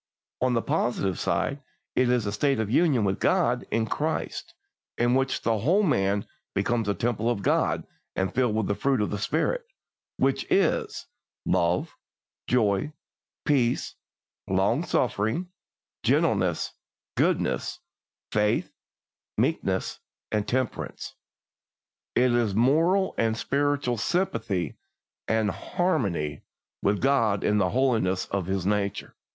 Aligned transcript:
On 0.41 0.53
the 0.55 0.63
positive 0.63 1.19
side 1.19 1.61
it 1.95 2.09
is 2.09 2.25
a 2.25 2.31
state 2.31 2.59
of 2.59 2.71
union 2.71 3.03
with 3.03 3.19
God 3.19 3.65
in 3.69 3.85
Christ, 3.85 4.55
in 4.97 5.13
which 5.13 5.43
the 5.43 5.59
whole 5.59 5.83
man 5.83 6.25
becomes 6.55 6.89
a 6.89 6.95
temple 6.95 7.29
of 7.29 7.43
God 7.43 7.85
and 8.15 8.33
filled 8.33 8.55
with 8.55 8.65
the 8.65 8.73
fruit 8.73 8.99
of 8.99 9.11
the 9.11 9.19
Spirit, 9.19 9.63
which 10.17 10.47
is 10.49 11.05
"love, 11.45 11.95
joy, 12.47 12.93
peace, 13.45 13.93
long 14.47 14.83
suffering, 14.83 15.49
gentleness, 16.01 16.73
goodness, 17.15 17.77
faith, 18.31 18.73
meekness, 19.37 19.99
temperance." 20.47 21.13
It 22.15 22.31
is 22.33 22.55
moral 22.55 23.13
and 23.19 23.37
spiritual 23.37 23.97
sympathy 23.97 24.77
and 25.27 25.51
harmony 25.51 26.41
with 26.81 27.01
God 27.01 27.43
in 27.43 27.59
the 27.59 27.69
holiness 27.69 28.25
of 28.31 28.47
His 28.47 28.65
nature. 28.65 29.15